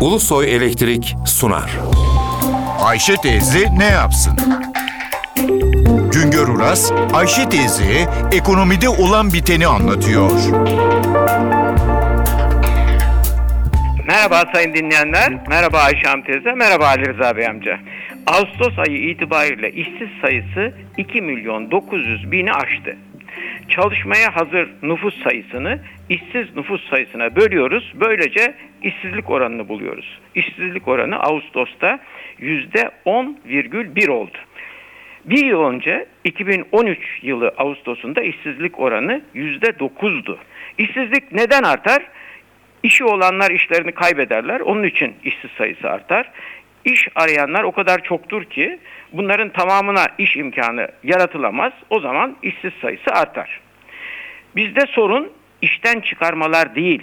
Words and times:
Ulusoy 0.00 0.54
Elektrik 0.56 1.16
sunar. 1.26 1.70
Ayşe 2.84 3.14
teyze 3.16 3.66
ne 3.78 3.84
yapsın? 3.84 4.36
Güngör 6.12 6.48
Uras, 6.48 6.92
Ayşe 7.14 7.48
teyze 7.48 8.08
ekonomide 8.32 8.88
olan 8.88 9.32
biteni 9.32 9.66
anlatıyor. 9.66 10.30
Merhaba 14.06 14.44
sayın 14.52 14.74
dinleyenler, 14.74 15.48
merhaba 15.48 15.78
Ayşe 15.78 16.08
Hanım 16.08 16.24
teyze, 16.24 16.52
merhaba 16.52 16.86
Ali 16.86 17.06
Rıza 17.06 17.36
Bey 17.36 17.46
amca. 17.46 17.78
Ağustos 18.26 18.78
ayı 18.78 19.10
itibariyle 19.10 19.72
işsiz 19.72 20.08
sayısı 20.22 20.74
2 20.96 21.22
milyon 21.22 21.70
900 21.70 22.32
bini 22.32 22.52
aştı. 22.52 22.96
Çalışmaya 23.70 24.36
hazır 24.36 24.68
nüfus 24.82 25.22
sayısını 25.22 25.78
işsiz 26.08 26.56
nüfus 26.56 26.88
sayısına 26.90 27.36
bölüyoruz. 27.36 27.92
Böylece 27.94 28.54
işsizlik 28.82 29.30
oranını 29.30 29.68
buluyoruz. 29.68 30.18
İşsizlik 30.34 30.88
oranı 30.88 31.20
Ağustos'ta 31.20 32.00
%10,1 32.40 34.10
oldu. 34.10 34.38
Bir 35.24 35.44
yıl 35.44 35.62
önce 35.62 36.06
2013 36.24 36.98
yılı 37.22 37.54
Ağustos'unda 37.58 38.22
işsizlik 38.22 38.80
oranı 38.80 39.20
%9'du. 39.34 40.38
İşsizlik 40.78 41.32
neden 41.32 41.62
artar? 41.62 42.02
İşi 42.82 43.04
olanlar 43.04 43.50
işlerini 43.50 43.92
kaybederler. 43.92 44.60
Onun 44.60 44.82
için 44.82 45.14
işsiz 45.24 45.50
sayısı 45.50 45.90
artar. 45.90 46.30
İş 46.84 47.08
arayanlar 47.14 47.62
o 47.62 47.72
kadar 47.72 48.02
çoktur 48.02 48.44
ki 48.44 48.78
bunların 49.12 49.48
tamamına 49.48 50.06
iş 50.18 50.36
imkanı 50.36 50.88
yaratılamaz. 51.02 51.72
O 51.90 52.00
zaman 52.00 52.36
işsiz 52.42 52.72
sayısı 52.82 53.10
artar. 53.10 53.60
Bizde 54.56 54.86
sorun 54.86 55.32
işten 55.62 56.00
çıkarmalar 56.00 56.74
değil. 56.74 57.02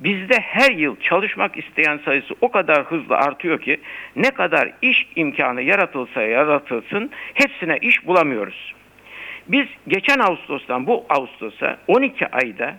Bizde 0.00 0.40
her 0.40 0.70
yıl 0.70 0.96
çalışmak 1.00 1.58
isteyen 1.58 2.00
sayısı 2.04 2.34
o 2.40 2.50
kadar 2.50 2.84
hızlı 2.84 3.16
artıyor 3.16 3.60
ki 3.60 3.80
ne 4.16 4.30
kadar 4.30 4.72
iş 4.82 5.06
imkanı 5.16 5.62
yaratılsa 5.62 6.22
yaratılsın 6.22 7.10
hepsine 7.34 7.78
iş 7.82 8.06
bulamıyoruz. 8.06 8.74
Biz 9.48 9.66
geçen 9.88 10.18
Ağustos'tan 10.18 10.86
bu 10.86 11.06
Ağustos'a 11.08 11.78
12 11.86 12.26
ayda 12.26 12.74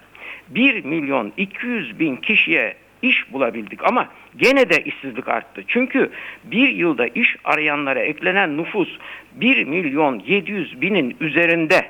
1 0.50 0.84
milyon 0.84 1.34
200 1.38 2.00
bin 2.00 2.16
kişiye 2.16 2.76
iş 3.02 3.34
bulabildik 3.34 3.84
ama 3.84 4.10
gene 4.38 4.70
de 4.70 4.84
işsizlik 4.84 5.28
arttı. 5.28 5.64
Çünkü 5.68 6.10
bir 6.44 6.70
yılda 6.70 7.08
iş 7.08 7.36
arayanlara 7.44 8.00
eklenen 8.00 8.58
nüfus 8.58 8.90
1 9.36 9.64
milyon 9.64 10.24
700 10.28 10.82
binin 10.82 11.18
üzerinde. 11.22 11.90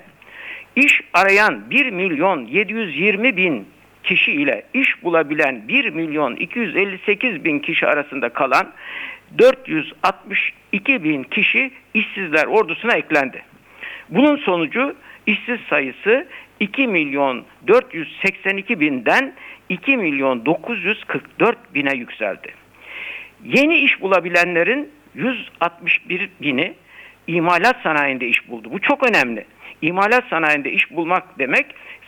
İş 0.75 1.01
arayan 1.13 1.69
1 1.69 1.89
milyon 1.89 2.45
720 2.45 3.37
bin 3.37 3.67
kişi 4.03 4.31
ile 4.31 4.63
iş 4.73 5.03
bulabilen 5.03 5.67
1 5.67 5.89
milyon 5.89 6.35
258 6.35 7.43
bin 7.43 7.59
kişi 7.59 7.87
arasında 7.87 8.29
kalan 8.29 8.67
462 9.37 11.03
bin 11.03 11.23
kişi 11.23 11.71
işsizler 11.93 12.45
ordusuna 12.45 12.93
eklendi. 12.93 13.41
Bunun 14.09 14.37
sonucu 14.37 14.95
işsiz 15.27 15.59
sayısı 15.69 16.27
2 16.59 16.87
milyon 16.87 17.45
482 17.67 18.79
binden 18.79 19.33
2 19.69 19.97
milyon 19.97 20.45
944 20.45 21.57
bine 21.73 21.95
yükseldi. 21.95 22.53
Yeni 23.43 23.77
iş 23.77 24.01
bulabilenlerin 24.01 24.89
161 25.15 26.29
bini 26.41 26.73
imalat 27.27 27.81
sanayinde 27.83 28.27
iş 28.27 28.49
buldu. 28.49 28.69
Bu 28.71 28.81
çok 28.81 29.09
önemli. 29.09 29.45
İmalat 29.81 30.23
sanayinde 30.29 30.71
iş 30.71 30.91
bulmak 30.91 31.39
demek 31.39 31.65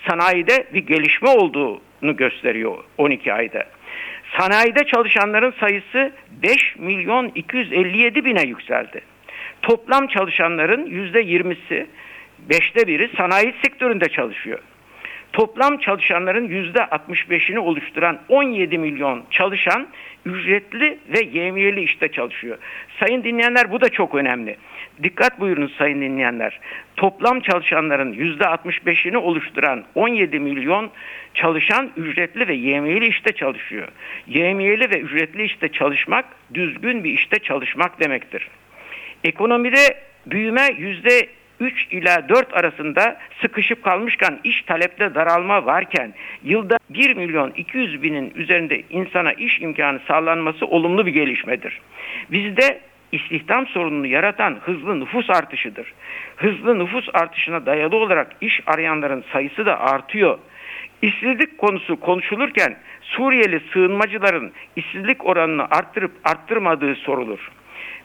sanayide 0.08 0.66
bir 0.73 0.88
gelişme 0.88 1.30
olduğunu 1.30 2.16
gösteriyor 2.16 2.83
12 2.98 3.33
ayda. 3.33 3.66
Sanayide 4.38 4.83
çalışanların 4.83 5.54
sayısı 5.59 6.11
5 6.44 6.76
milyon 6.76 7.31
257 7.36 8.26
bine 8.26 8.44
yükseldi. 8.44 9.02
Toplam 9.61 10.08
çalışanların 10.08 10.86
yüzde 10.86 11.20
yirmisi, 11.20 11.88
beşte 12.50 12.88
biri 12.88 13.10
sanayi 13.17 13.54
sektöründe 13.64 14.10
çalışıyor. 14.10 14.60
Toplam 15.33 15.77
çalışanların 15.77 16.48
yüzde 16.48 16.80
65'ini 16.80 17.60
oluşturan 17.60 18.20
17 18.30 18.77
milyon 18.77 19.23
çalışan 19.32 19.88
ücretli 20.26 20.99
ve 21.08 21.39
yemiyeli 21.39 21.82
işte 21.82 22.11
çalışıyor. 22.11 22.58
Sayın 22.99 23.23
dinleyenler 23.23 23.72
bu 23.72 23.82
da 23.82 23.89
çok 23.89 24.16
önemli. 24.16 24.58
Dikkat 25.04 25.39
buyurunuz 25.39 25.76
sayın 25.76 26.02
dinleyenler. 26.02 26.60
Toplam 26.95 27.39
çalışanların 27.39 28.14
yüzde 28.14 28.44
65'ini 28.44 29.17
oluşturan 29.17 29.83
17 29.95 30.39
milyon 30.39 30.92
çalışan 31.33 31.89
ücretli 31.98 32.48
ve 32.48 32.54
yemiyeli 32.54 33.08
işte 33.08 33.32
çalışıyor. 33.32 33.88
Yemiyeli 34.28 34.89
ve 34.89 34.99
ücretli 34.99 35.44
işte 35.44 35.70
çalışmak 35.70 36.26
düzgün 36.54 37.04
bir 37.04 37.14
işte 37.14 37.39
çalışmak 37.39 37.99
demektir. 37.99 38.48
Ekonomide 39.23 40.04
büyüme 40.26 40.67
yüzde 40.78 41.28
3 41.59 41.87
ila 41.92 42.30
4 42.30 42.53
arasında 42.53 43.17
sıkışıp 43.42 43.83
kalmışken 43.83 44.39
iş 44.43 44.61
talepte 44.61 45.15
daralma 45.15 45.65
varken 45.65 46.14
yılda 46.43 46.77
1 46.89 47.15
milyon 47.15 47.52
200 47.52 48.03
binin 48.03 48.31
üzerinde 48.36 48.83
insana 48.89 49.33
iş 49.33 49.61
imkanı 49.61 49.99
sağlanması 50.08 50.65
olumlu 50.65 51.05
bir 51.05 51.11
gelişmedir. 51.11 51.81
Bizde 52.31 52.80
istihdam 53.11 53.67
sorununu 53.67 54.08
yaratan 54.08 54.58
hızlı 54.61 54.99
nüfus 54.99 55.30
artışıdır. 55.30 55.93
Hızlı 56.36 56.80
nüfus 56.80 57.09
artışına 57.14 57.65
dayalı 57.65 57.95
olarak 57.95 58.36
iş 58.42 58.61
arayanların 58.67 59.23
sayısı 59.33 59.65
da 59.65 59.80
artıyor. 59.80 60.37
İşsizlik 61.02 61.58
konusu 61.58 61.99
konuşulurken 61.99 62.77
Suriyeli 63.02 63.61
sığınmacıların 63.73 64.52
işsizlik 64.75 65.25
oranını 65.25 65.64
arttırıp 65.64 66.11
arttırmadığı 66.23 66.95
sorulur. 66.95 67.52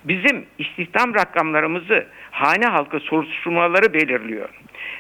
Bizim 0.05 0.47
istihdam 0.59 1.15
rakamlarımızı 1.15 2.07
hane 2.31 2.67
halkı 2.67 3.01
soruşturmaları 3.01 3.95
belirliyor. 3.95 4.49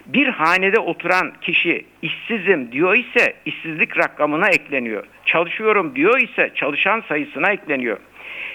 Bir 0.06 0.28
hanede 0.28 0.78
oturan 0.78 1.32
kişi 1.40 1.84
işsizim 2.02 2.72
diyor 2.72 2.94
ise 2.94 3.34
işsizlik 3.44 3.98
rakamına 3.98 4.48
ekleniyor. 4.48 5.04
Çalışıyorum 5.24 5.96
diyor 5.96 6.20
ise 6.20 6.50
çalışan 6.54 7.02
sayısına 7.08 7.52
ekleniyor. 7.52 7.98